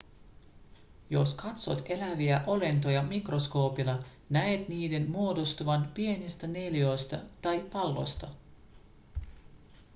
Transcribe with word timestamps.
jos 1.09 1.35
katsot 1.35 1.81
eläviä 1.89 2.43
olentoja 2.47 3.03
mikroskoopilla 3.03 3.99
näet 4.29 4.69
niiden 4.69 5.11
muodostuvan 5.11 5.91
pienistä 5.93 6.47
neliöistä 6.47 7.19
tai 7.41 7.59
palloista 7.71 8.27